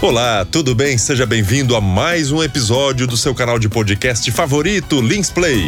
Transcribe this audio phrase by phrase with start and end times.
[0.00, 0.96] Olá, tudo bem?
[0.96, 5.64] Seja bem-vindo a mais um episódio do seu canal de podcast favorito, Links Play.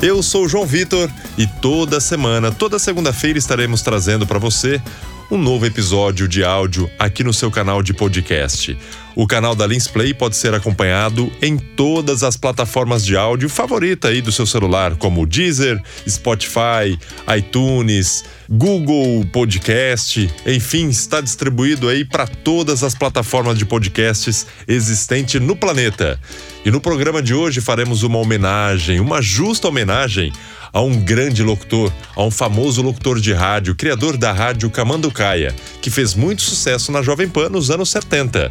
[0.00, 4.80] Eu sou o João Vitor e toda semana, toda segunda-feira estaremos trazendo para você
[5.28, 8.78] um novo episódio de áudio aqui no seu canal de podcast.
[9.20, 14.08] O canal da Lins Play pode ser acompanhado em todas as plataformas de áudio favorita
[14.08, 15.78] aí do seu celular, como Deezer,
[16.08, 16.98] Spotify,
[17.36, 25.54] iTunes, Google Podcast, enfim, está distribuído aí para todas as plataformas de podcasts existentes no
[25.54, 26.18] planeta.
[26.64, 30.32] E no programa de hoje faremos uma homenagem, uma justa homenagem
[30.72, 35.90] a um grande locutor, a um famoso locutor de rádio, criador da rádio Camanducaia, que
[35.90, 38.50] fez muito sucesso na Jovem Pan nos anos 70.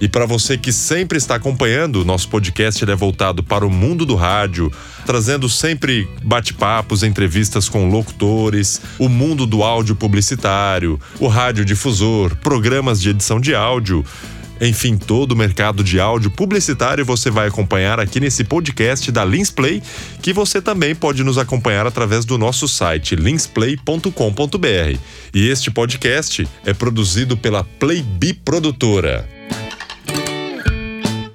[0.00, 4.14] E para você que sempre está acompanhando, nosso podcast é voltado para o mundo do
[4.14, 4.70] rádio,
[5.06, 13.10] trazendo sempre bate-papos, entrevistas com locutores, o mundo do áudio publicitário, o radiodifusor, programas de
[13.10, 14.04] edição de áudio.
[14.60, 19.82] Enfim, todo o mercado de áudio publicitário você vai acompanhar aqui nesse podcast da Linsplay,
[20.22, 24.98] que você também pode nos acompanhar através do nosso site linsplay.com.br.
[25.34, 29.35] E este podcast é produzido pela Playbi Produtora.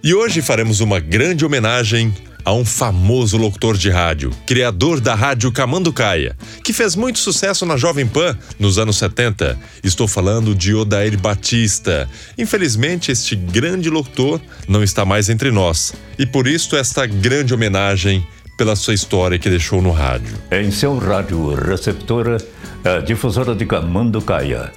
[0.04, 2.12] E hoje faremos uma grande homenagem
[2.44, 7.78] a um famoso locutor de rádio, criador da rádio Camanducaia, que fez muito sucesso na
[7.78, 9.60] Jovem Pan nos anos 70.
[9.84, 12.10] Estou falando de Odair Batista.
[12.36, 15.94] Infelizmente, este grande locutor não está mais entre nós.
[16.18, 18.26] E por isso esta grande homenagem
[18.58, 20.36] pela sua história que deixou no rádio.
[20.52, 22.38] Em seu rádio receptora,
[22.84, 24.72] a difusora de Camanducaia,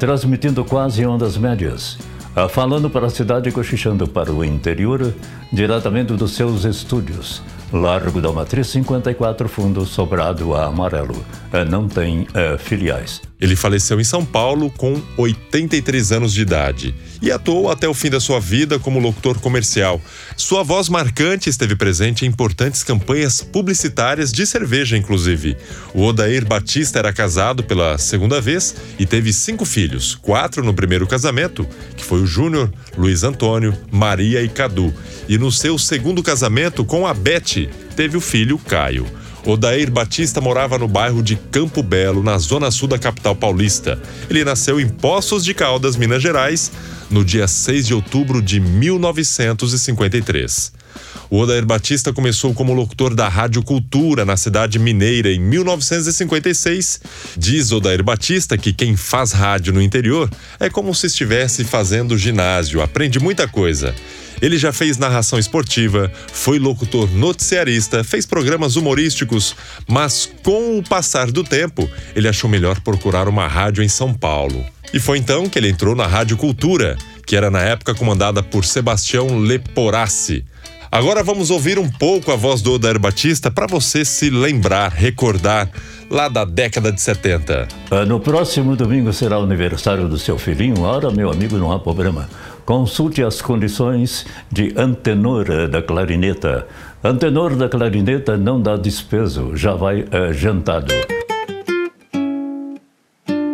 [0.00, 1.96] transmitindo quase ondas médias
[2.48, 5.14] falando para a cidade e cochichando para o interior,
[5.52, 7.42] diretamente dos seus estúdios.
[7.74, 11.24] Largo da Matriz 54, fundo sobrado a amarelo.
[11.52, 13.20] Ah, não tem é, filiais.
[13.40, 18.08] Ele faleceu em São Paulo com 83 anos de idade e atuou até o fim
[18.08, 20.00] da sua vida como locutor comercial.
[20.36, 25.56] Sua voz marcante esteve presente em importantes campanhas publicitárias de cerveja, inclusive.
[25.92, 31.06] O Odair Batista era casado pela segunda vez e teve cinco filhos, quatro no primeiro
[31.06, 34.94] casamento, que foi o Júnior, Luiz Antônio, Maria e Cadu,
[35.28, 37.12] e no seu segundo casamento com a
[37.96, 39.06] Teve o filho Caio.
[39.46, 44.00] Odair Batista morava no bairro de Campo Belo, na zona sul da capital paulista.
[44.30, 46.72] Ele nasceu em Poços de Caldas, Minas Gerais,
[47.10, 50.72] no dia 6 de outubro de 1953.
[51.30, 57.00] O Odair Batista começou como locutor da Rádio Cultura na cidade mineira em 1956.
[57.36, 60.30] Diz Odair Batista que quem faz rádio no interior
[60.60, 63.94] é como se estivesse fazendo ginásio, aprende muita coisa.
[64.40, 69.54] Ele já fez narração esportiva, foi locutor noticiarista, fez programas humorísticos,
[69.86, 74.64] mas com o passar do tempo, ele achou melhor procurar uma rádio em São Paulo.
[74.92, 76.96] E foi então que ele entrou na Rádio Cultura,
[77.26, 80.44] que era na época comandada por Sebastião Leporassi.
[80.94, 85.68] Agora vamos ouvir um pouco a voz do Odair Batista para você se lembrar, recordar
[86.08, 87.66] lá da década de 70.
[87.90, 90.82] Ah, no próximo domingo será o aniversário do seu filhinho.
[90.82, 92.28] Ora, meu amigo, não há problema.
[92.64, 96.66] Consulte as condições de antenor da clarineta.
[97.02, 100.94] Antenor da clarineta não dá despeso, já vai é, jantado.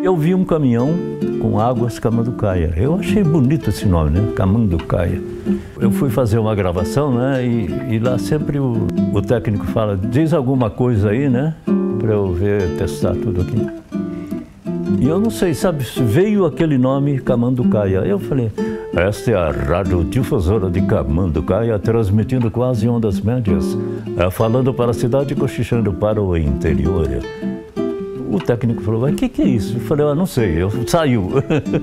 [0.02, 0.94] Eu vi um caminhão
[1.40, 2.72] com águas Camanducaia.
[2.76, 4.32] Eu achei bonito esse nome, né?
[4.34, 5.20] Camanducaia.
[5.80, 7.44] Eu fui fazer uma gravação, né?
[7.44, 11.54] E, e lá sempre o, o, técnico fala: diz alguma coisa aí, né?
[11.98, 13.66] Para eu ver, testar tudo aqui.
[15.00, 15.84] E eu não sei, sabe?
[15.84, 17.98] Veio aquele nome Camanducaia.
[17.98, 18.50] Eu falei:
[18.94, 23.78] esta é a radiodifusora de Camanducaia, transmitindo quase ondas médias,
[24.16, 27.08] é, falando para a cidade e cochichando para o interior.
[28.30, 29.76] O técnico falou, mas o que, que é isso?
[29.76, 31.30] Eu falei, ah, não sei, eu, saiu.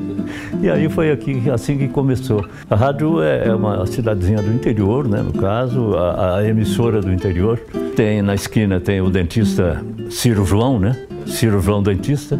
[0.61, 2.45] e aí foi aqui, assim que começou.
[2.69, 7.11] A rádio é, é uma cidadezinha do interior, né, no caso, a, a emissora do
[7.11, 7.59] interior.
[7.95, 10.95] Tem na esquina, tem o dentista Ciro João, né?
[11.25, 12.39] Ciro João Dentista.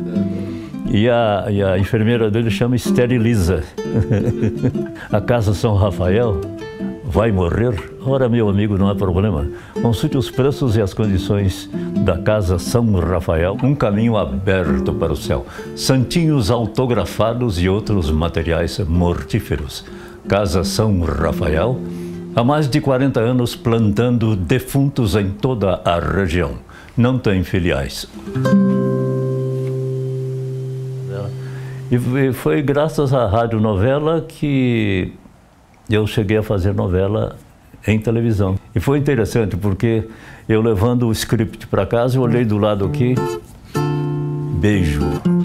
[0.89, 3.63] E a, e a enfermeira dele chama Esteriliza.
[5.11, 6.39] a Casa São Rafael
[7.03, 7.73] vai morrer?
[8.05, 9.47] Ora, meu amigo, não há problema.
[9.81, 11.69] Consulte os preços e as condições
[12.05, 13.57] da Casa São Rafael.
[13.63, 15.45] Um caminho aberto para o céu.
[15.75, 19.83] Santinhos autografados e outros materiais mortíferos.
[20.27, 21.79] Casa São Rafael.
[22.35, 26.53] Há mais de 40 anos plantando defuntos em toda a região.
[26.95, 28.07] Não tem filiais.
[31.91, 35.13] E foi graças à rádio novela que
[35.89, 37.37] eu cheguei a fazer novela
[37.87, 38.55] em televisão.
[38.75, 40.07] E foi interessante porque
[40.49, 43.15] eu levando o script para casa, eu olhei do lado aqui,
[44.59, 45.01] beijo.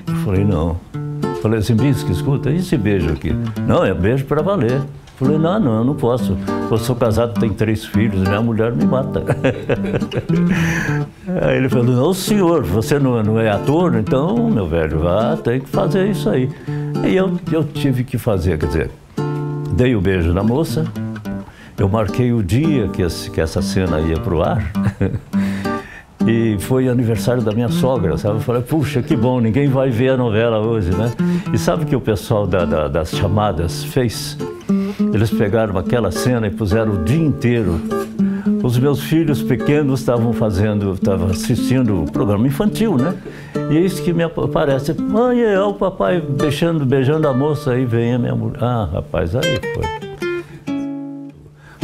[0.09, 0.81] Eu falei, não,
[1.43, 3.33] Falei assim, Bisque, escuta, e esse beijo aqui?
[3.67, 4.81] Não, é beijo para valer.
[5.23, 6.37] Falei, não, não, eu não posso.
[6.69, 9.23] Eu sou casado, tenho três filhos, minha mulher me mata.
[11.43, 15.61] Aí ele falou, não, senhor, você não, não é ator, então, meu velho, vá, tem
[15.61, 16.51] que fazer isso aí.
[17.07, 18.91] E eu, eu tive que fazer, quer dizer,
[19.73, 20.85] dei o beijo na moça,
[21.79, 24.73] eu marquei o dia que, esse, que essa cena ia pro ar.
[26.25, 28.37] E foi aniversário da minha sogra, sabe?
[28.37, 31.11] Eu falei, puxa, que bom, ninguém vai ver a novela hoje, né?
[31.53, 34.39] E sabe o que o pessoal da, da, das chamadas fez?
[35.13, 37.81] Eles pegaram aquela cena e puseram o dia inteiro.
[38.63, 43.15] Os meus filhos pequenos estavam fazendo, estavam assistindo o programa infantil, né?
[43.71, 44.95] E é isso que me aparece.
[44.95, 48.63] Mãe, é o papai beijando, beijando a moça, aí vem a minha mulher.
[48.63, 50.03] Ah, rapaz, aí foi.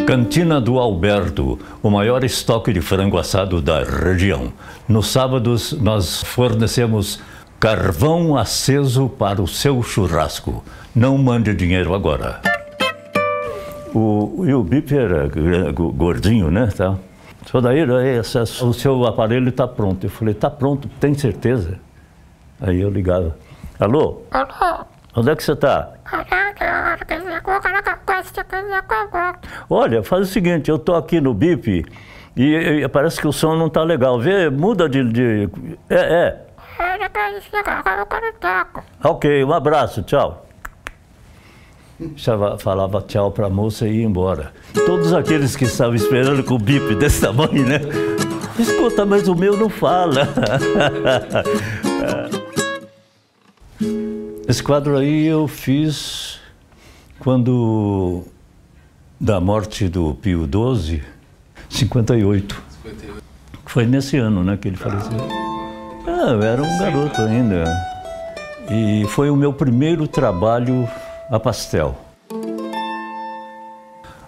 [0.06, 4.52] Cantina do Alberto, o maior estoque de frango assado da região.
[4.88, 7.20] Nos sábados, nós fornecemos
[7.60, 10.64] carvão aceso para o seu churrasco.
[10.94, 12.40] Não mande dinheiro agora.
[13.94, 15.28] O, e o Bip era
[15.72, 16.68] gordinho, né?
[16.76, 16.96] Tá.
[17.46, 20.04] Só daí, o seu aparelho está pronto.
[20.04, 21.78] Eu falei, está pronto, tem certeza?
[22.60, 23.36] Aí eu ligava.
[23.78, 24.22] Alô?
[24.30, 24.84] Alô?
[25.16, 25.92] Onde é que você está?
[29.70, 31.84] Olha, faz o seguinte, eu estou aqui no BIP
[32.36, 34.20] e, e, parece que o som não está legal.
[34.20, 35.48] Vê, muda de, de...
[35.88, 36.46] É, é.
[39.02, 40.47] Ok, um abraço, tchau
[42.58, 44.52] falava tchau para a moça e ia embora.
[44.86, 47.80] Todos aqueles que estavam esperando com o bip desse tamanho, né?
[48.58, 50.28] Escuta, mas o meu não fala.
[54.48, 56.40] Esse quadro aí eu fiz
[57.18, 58.24] quando
[59.20, 61.02] da morte do Pio XII,
[61.68, 62.62] 58.
[62.82, 63.22] 58.
[63.66, 65.18] Foi nesse ano, né, que ele faleceu.
[66.06, 67.64] Ah, eu era um garoto ainda.
[68.70, 70.88] E foi o meu primeiro trabalho
[71.30, 71.94] a pastel.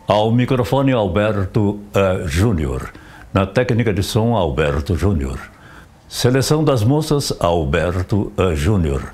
[0.06, 2.92] Ao microfone Alberto uh, Júnior.
[3.32, 5.38] Na técnica de som Alberto Júnior.
[6.08, 9.12] Seleção das moças Alberto uh, Júnior.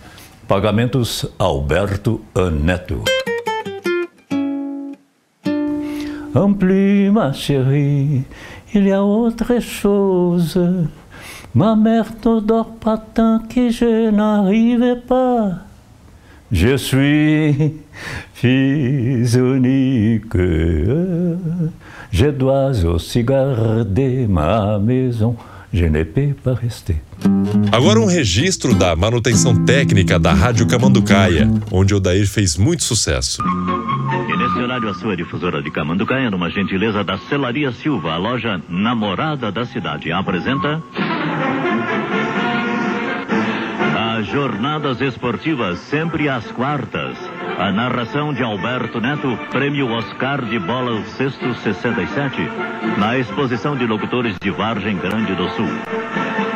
[0.48, 3.04] Pagamentos Alberto uh, Neto.
[6.34, 8.26] Ampli, ma chérie,
[8.74, 10.58] il y a autre chose.
[11.54, 15.65] Ma mère ne dort pas tant que je n'arrivais pas.
[16.52, 17.74] Je suis
[18.34, 20.36] fils unique,
[22.12, 25.36] je dois aussi garder ma maison.
[25.72, 26.96] Je ne peux pas rester.
[27.72, 33.42] Agora um registro da manutenção técnica da Rádio Camanducaia, onde Odair fez muito sucesso.
[33.42, 38.60] E nesse horário a sua difusora de Camanducaia, numa gentileza da Celaria Silva, a loja
[38.68, 40.80] namorada da cidade, apresenta...
[44.26, 47.16] Jornadas Esportivas, sempre às quartas.
[47.58, 52.36] A narração de Alberto Neto, prêmio Oscar de Bola Sexto 67,
[52.98, 55.68] na exposição de locutores de Vargem Grande do Sul.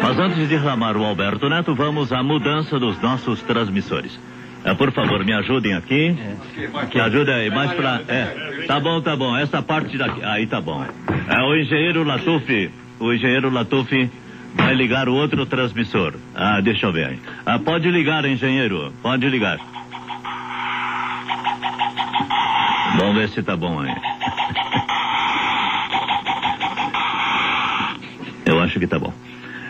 [0.03, 4.19] Mas antes de ramar o Alberto Neto, vamos à mudança dos nossos transmissores.
[4.65, 6.17] É, por favor, me ajudem aqui.
[6.95, 8.01] Me ajuda aí, mais pra.
[8.09, 9.37] É, tá bom, tá bom.
[9.37, 10.23] Essa parte daqui.
[10.23, 10.85] Aí tá bom.
[11.29, 12.71] É o engenheiro Latufi.
[12.99, 14.11] O engenheiro Latufi
[14.55, 16.15] Vai ligar o outro transmissor.
[16.35, 17.19] Ah, deixa eu ver.
[17.47, 18.93] Ah, pode ligar, engenheiro.
[19.03, 19.59] Pode ligar.
[22.99, 23.95] Vamos ver se tá bom aí.
[28.45, 29.13] Eu acho que tá bom.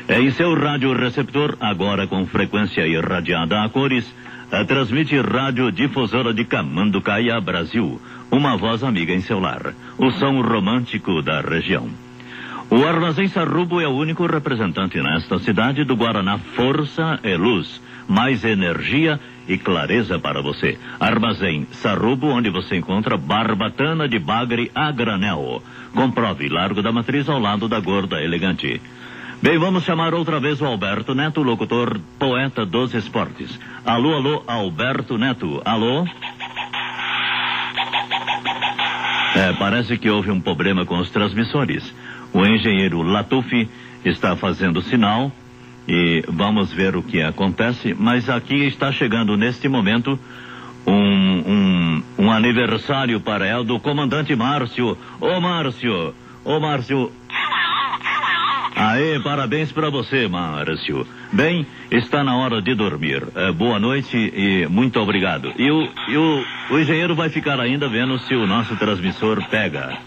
[0.08, 4.12] É em seu rádio receptor, agora com frequência irradiada a cores,
[4.50, 8.00] a transmite rádio difusora de Camanducaia, Brasil.
[8.30, 9.74] Uma voz amiga em seu lar.
[9.98, 11.88] O som romântico da região.
[12.70, 17.82] O Armazém Sarrubo é o único representante nesta cidade do Guaraná Força e Luz.
[18.06, 20.78] Mais energia e clareza para você.
[21.00, 25.60] Armazém Sarrubo, onde você encontra barbatana de bagre a granel.
[25.92, 28.80] Comprove Largo da Matriz ao lado da Gorda Elegante.
[29.42, 33.58] Bem, vamos chamar outra vez o Alberto Neto, locutor, poeta dos esportes.
[33.84, 35.60] Alô, alô, Alberto Neto.
[35.64, 36.06] Alô?
[39.34, 41.92] É, parece que houve um problema com os transmissores.
[42.32, 43.68] O engenheiro Latufi
[44.04, 45.32] está fazendo sinal
[45.88, 47.94] e vamos ver o que acontece.
[47.98, 50.18] Mas aqui está chegando neste momento
[50.86, 54.96] um, um, um aniversário para ela do comandante Márcio.
[55.20, 57.12] Ô Márcio, ô Márcio.
[58.76, 61.06] Aê, parabéns para você, Márcio.
[61.32, 63.22] Bem, está na hora de dormir.
[63.34, 65.52] É, boa noite e muito obrigado.
[65.58, 69.98] E, o, e o, o engenheiro vai ficar ainda vendo se o nosso transmissor pega.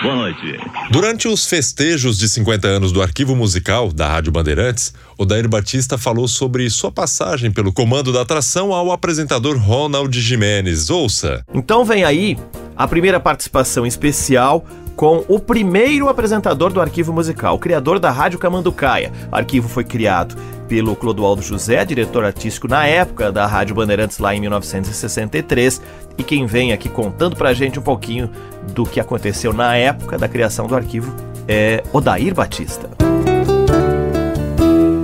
[0.00, 0.56] Boa noite.
[0.92, 6.28] Durante os festejos de 50 anos do Arquivo Musical da Rádio Bandeirantes, Odair Batista falou
[6.28, 10.88] sobre sua passagem pelo comando da atração ao apresentador Ronald Jimenez.
[10.88, 11.42] Ouça.
[11.52, 12.38] Então vem aí
[12.76, 14.64] a primeira participação especial
[14.94, 19.12] com o primeiro apresentador do Arquivo Musical, o criador da Rádio Camanducaia.
[19.30, 20.36] O arquivo foi criado
[20.68, 25.80] pelo Clodoaldo José, diretor artístico na época da Rádio Bandeirantes lá em 1963,
[26.18, 28.28] e quem vem aqui contando pra gente um pouquinho
[28.74, 31.14] do que aconteceu na época da criação do arquivo
[31.46, 32.90] é Odair Batista.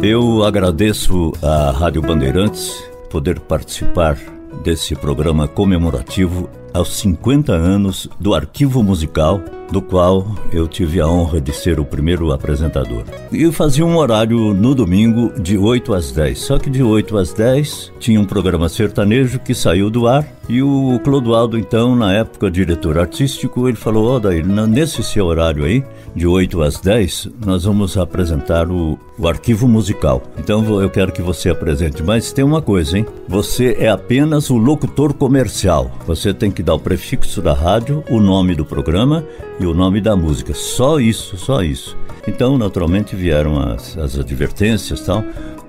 [0.03, 4.19] Eu agradeço à Rádio Bandeirantes poder participar
[4.63, 9.41] desse programa comemorativo aos 50 anos do Arquivo Musical
[9.71, 13.05] do qual eu tive a honra de ser o primeiro apresentador.
[13.33, 16.39] E fazia um horário no domingo de 8 às 10.
[16.39, 20.63] Só que de 8 às 10 tinha um programa sertanejo que saiu do ar e
[20.63, 25.65] o Clodoaldo, então, na época diretor artístico, ele falou: Ó, oh, daí, nesse seu horário
[25.65, 25.83] aí,
[26.15, 30.23] de 8 às 10, nós vamos apresentar o, o arquivo musical.
[30.39, 32.03] Então eu quero que você apresente.
[32.03, 33.07] Mas tem uma coisa, hein?
[33.27, 35.91] Você é apenas o locutor comercial.
[36.07, 39.25] Você tem que dar o prefixo da rádio, o nome do programa
[39.59, 40.53] e o nome da música.
[40.55, 41.97] Só isso, só isso.
[42.29, 45.25] Então, naturalmente, vieram as, as advertências e tal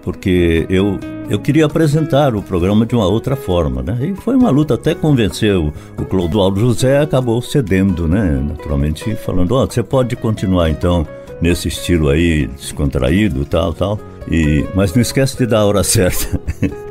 [0.05, 3.97] porque eu, eu queria apresentar o programa de uma outra forma, né?
[3.99, 8.39] E foi uma luta até convencer o, o Clodoaldo José, acabou cedendo, né?
[8.47, 11.07] Naturalmente falando, ó, oh, você pode continuar então
[11.41, 13.99] nesse estilo aí, descontraído, tal, tal.
[14.29, 16.39] E, mas não esquece de dar a hora certa.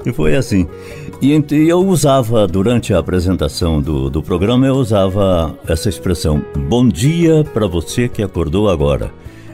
[0.05, 0.67] e foi assim.
[1.23, 6.89] E, e eu usava, durante a apresentação do, do programa, eu usava essa expressão: Bom
[6.89, 9.13] dia para você que acordou agora.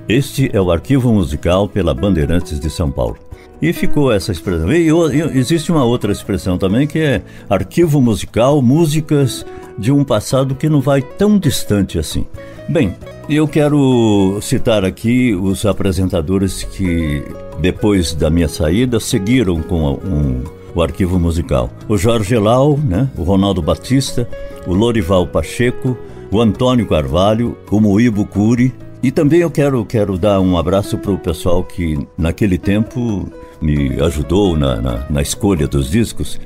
[0.09, 3.19] Este é o arquivo musical pela Bandeirantes de São Paulo.
[3.61, 4.73] E ficou essa expressão.
[4.73, 9.45] E, e existe uma outra expressão também que é arquivo musical, músicas
[9.77, 12.27] de um passado que não vai tão distante assim.
[12.69, 12.95] Bem,
[13.29, 17.23] eu quero citar aqui os apresentadores que,
[17.61, 20.43] depois da minha saída, seguiram com um,
[20.75, 21.71] o arquivo musical.
[21.89, 23.11] O Jorge Lau, né?
[23.17, 24.29] o Ronaldo Batista,
[24.67, 25.97] o Lorival Pacheco,
[26.31, 28.73] o Antônio Carvalho, o Moíbo Cury.
[29.03, 33.29] E também eu quero, quero dar um abraço para o pessoal que, naquele tempo,
[33.61, 36.39] me ajudou na, na, na escolha dos discos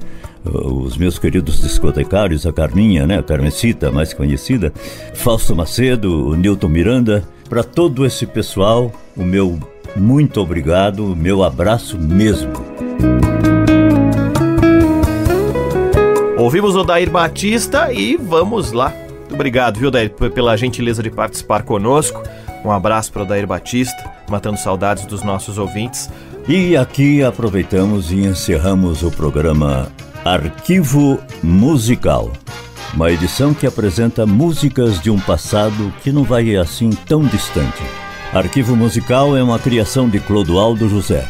[0.44, 4.72] os meus queridos discotecários, a Carminha, né, a Carmencita, mais conhecida,
[5.14, 9.58] Fausto Macedo, o Newton Miranda, para todo esse pessoal, o meu
[9.96, 12.52] muito obrigado, o meu abraço mesmo.
[16.36, 18.92] Ouvimos o Dair Batista e vamos lá.
[19.20, 22.22] Muito obrigado, viu, Dair, pela gentileza de participar conosco.
[22.64, 26.10] Um abraço para o Dair Batista, matando saudades dos nossos ouvintes.
[26.46, 29.90] E aqui aproveitamos e encerramos o programa
[30.22, 32.30] Arquivo Musical.
[32.92, 37.82] Uma edição que apresenta músicas de um passado que não vai assim tão distante.
[38.30, 41.26] Arquivo Musical é uma criação de Clodoaldo José.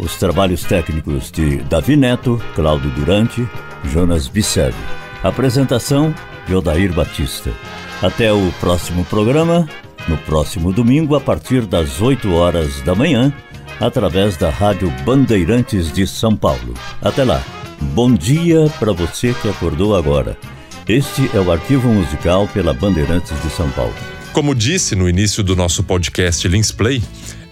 [0.00, 3.44] Os trabalhos técnicos de Davi Neto, Cláudio Durante,
[3.82, 4.74] Jonas Bicelli.
[5.24, 6.14] Apresentação
[6.46, 7.50] de Odair Batista.
[8.00, 9.68] Até o próximo programa,
[10.06, 13.32] no próximo domingo, a partir das 8 horas da manhã
[13.80, 16.74] através da Rádio Bandeirantes de São Paulo.
[17.02, 17.42] Até lá.
[17.92, 20.38] Bom dia para você que acordou agora.
[20.88, 23.94] Este é o arquivo musical pela Bandeirantes de São Paulo.
[24.32, 27.02] Como disse no início do nosso podcast Lins Play,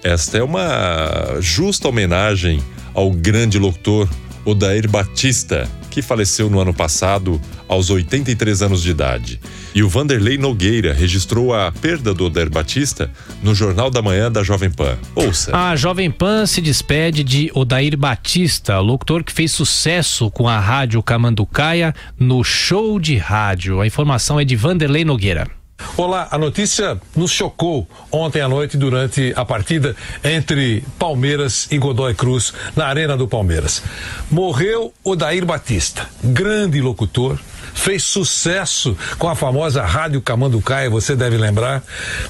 [0.03, 2.61] esta é uma justa homenagem
[2.93, 4.09] ao grande locutor
[4.45, 7.41] Odair Batista, que faleceu no ano passado
[7.73, 9.41] aos 83 anos de idade.
[9.75, 13.11] E o Vanderlei Nogueira registrou a perda do Odair Batista
[13.43, 14.99] no Jornal da Manhã da Jovem Pan.
[15.15, 15.57] Ouça.
[15.57, 21.03] A Jovem Pan se despede de Odair Batista, locutor que fez sucesso com a Rádio
[21.03, 23.81] Camanducaia no show de rádio.
[23.81, 25.62] A informação é de Vanderlei Nogueira.
[25.97, 32.15] Olá, a notícia nos chocou ontem à noite durante a partida entre Palmeiras e Godoy
[32.15, 33.83] Cruz na Arena do Palmeiras.
[34.31, 37.39] Morreu Odair Batista, grande locutor,
[37.75, 41.83] fez sucesso com a famosa Rádio Camanducaia, você deve lembrar,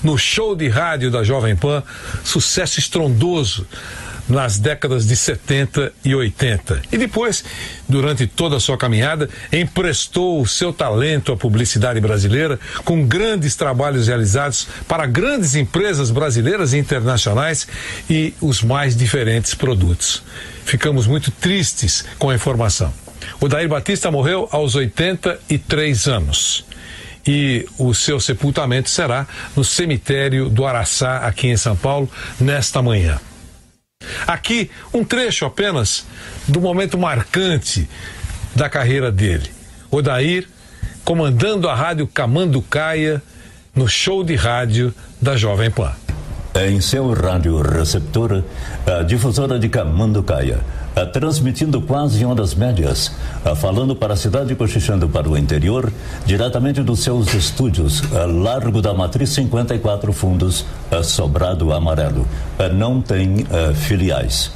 [0.03, 1.83] no show de rádio da Jovem Pan,
[2.25, 3.67] sucesso estrondoso
[4.33, 6.83] nas décadas de 70 e 80.
[6.91, 7.45] E depois,
[7.89, 14.09] durante toda a sua caminhada, emprestou o seu talento à publicidade brasileira com grandes trabalhos
[14.09, 17.69] realizados para grandes empresas brasileiras e internacionais
[18.09, 20.23] e os mais diferentes produtos.
[20.65, 22.93] Ficamos muito tristes com a informação.
[23.39, 26.65] O Dair Batista morreu aos 83 anos
[27.27, 32.11] e o seu sepultamento será no cemitério do Araçá, aqui em São Paulo,
[32.41, 33.21] nesta manhã.
[34.27, 36.05] Aqui, um trecho apenas
[36.47, 37.89] do momento marcante
[38.55, 39.51] da carreira dele.
[39.91, 40.49] Odair
[41.05, 43.23] comandando a rádio Camanducaia
[43.75, 45.93] no show de rádio da Jovem Pan.
[46.55, 48.45] Em seu rádio receptor,
[48.87, 50.61] a difusora de Camanducaia,
[51.13, 53.13] transmitindo quase em ondas médias,
[53.57, 55.93] falando para a cidade cochichando para o interior,
[56.27, 58.03] diretamente dos seus estúdios,
[58.43, 60.65] Largo da Matriz 54 Fundos,
[61.03, 62.27] Sobrado Amarelo.
[62.75, 64.51] Não tem filiais.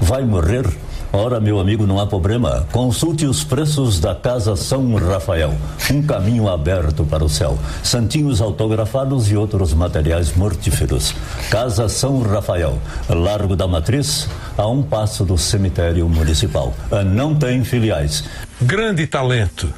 [0.00, 0.66] Vai morrer?
[1.16, 2.66] Ora, meu amigo, não há problema.
[2.72, 5.54] Consulte os preços da Casa São Rafael.
[5.88, 7.56] Um caminho aberto para o céu.
[7.84, 11.14] Santinhos autografados e outros materiais mortíferos.
[11.48, 14.28] Casa São Rafael, Largo da Matriz,
[14.58, 16.74] a um passo do cemitério municipal.
[17.06, 18.24] Não tem filiais.
[18.60, 19.72] Grande talento.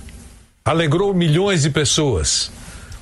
[0.64, 2.50] Alegrou milhões de pessoas.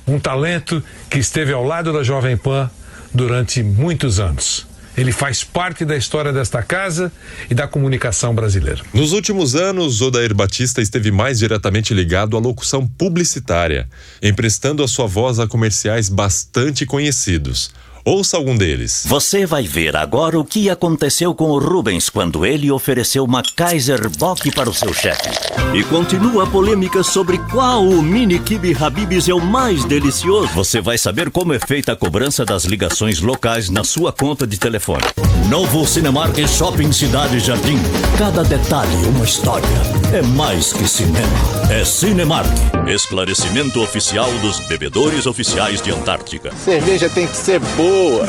[0.05, 2.69] Um talento que esteve ao lado da Jovem Pan
[3.13, 4.67] durante muitos anos.
[4.97, 7.11] Ele faz parte da história desta casa
[7.49, 8.81] e da comunicação brasileira.
[8.93, 13.89] Nos últimos anos, Odair Batista esteve mais diretamente ligado à locução publicitária,
[14.21, 17.71] emprestando a sua voz a comerciais bastante conhecidos.
[18.07, 19.03] Ouça algum deles.
[19.07, 24.07] Você vai ver agora o que aconteceu com o Rubens quando ele ofereceu uma Kaiser
[24.11, 25.27] Bock para o seu chefe.
[25.73, 30.53] E continua a polêmica sobre qual o mini kibe Habibs é o mais delicioso.
[30.53, 34.59] Você vai saber como é feita a cobrança das ligações locais na sua conta de
[34.59, 35.05] telefone.
[35.49, 37.79] Novo Cinemark Shopping Cidade Jardim.
[38.19, 40.04] Cada detalhe uma história.
[40.15, 41.27] É mais que cinema.
[41.69, 42.49] É Cinemark.
[42.87, 46.55] Esclarecimento oficial dos bebedores oficiais de Antártica.
[46.55, 48.25] Cerveja tem que ser boa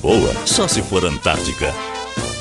[0.00, 0.32] boa.
[0.46, 1.74] Só se for Antártica.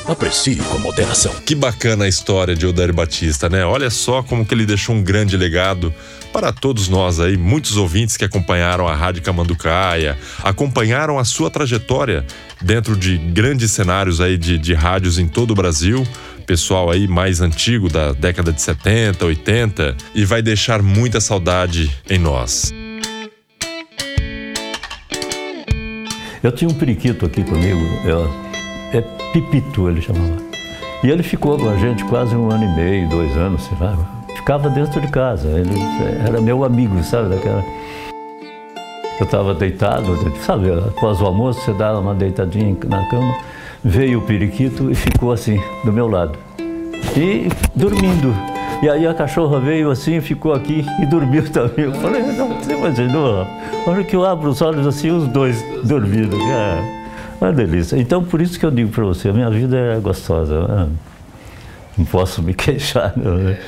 [0.08, 1.34] Aprecie com moderação.
[1.46, 3.66] Que bacana a história de Odair Batista, né?
[3.66, 5.94] Olha só como que ele deixou um grande legado
[6.32, 12.26] para todos nós aí, muitos ouvintes que acompanharam a Rádio Camanducaia, acompanharam a sua trajetória
[12.62, 16.06] dentro de grandes cenários aí de, de rádios em todo o Brasil
[16.46, 22.20] pessoal aí mais antigo da década de 70, 80 e vai deixar muita saudade em
[22.20, 22.74] nós.
[26.44, 28.30] Eu tinha um periquito aqui comigo, eu,
[28.94, 29.02] é
[29.34, 30.38] Pipito ele chamava.
[31.04, 33.98] E ele ficou com a gente quase um ano e meio, dois anos, sei lá.
[34.36, 35.76] Ficava dentro de casa, ele
[36.28, 37.30] era meu amigo, sabe?
[37.30, 37.64] Daquela...
[39.20, 40.06] Eu estava deitado,
[40.46, 43.34] sabe, após o almoço você dá uma deitadinha na cama,
[43.86, 46.38] veio o periquito e ficou assim, do meu lado.
[47.16, 48.36] E dormindo.
[48.82, 51.86] E aí a cachorra veio assim, ficou aqui e dormiu também.
[51.86, 53.48] Eu falei, não, você imaginou?
[53.88, 56.36] Olha que eu abro os olhos assim, os dois dormindo.
[56.36, 57.06] É
[57.40, 57.96] uma delícia.
[57.96, 60.68] Então, por isso que eu digo para você, a minha vida é gostosa.
[60.68, 60.90] Né?
[61.98, 63.60] Não posso me queixar, não, né?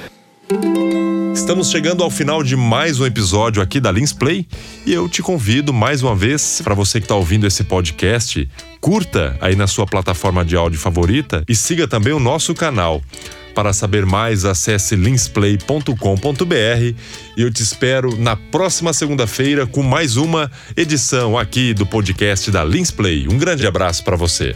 [1.47, 4.45] Estamos chegando ao final de mais um episódio aqui da Lins Play
[4.85, 8.49] e eu te convido mais uma vez para você que está ouvindo esse podcast,
[8.81, 13.01] curta aí na sua plataforma de áudio favorita e siga também o nosso canal.
[13.55, 15.93] Para saber mais, acesse linsplay.com.br
[17.37, 22.61] e eu te espero na próxima segunda-feira com mais uma edição aqui do podcast da
[22.61, 23.25] Linsplay.
[23.29, 24.53] Um grande abraço para você.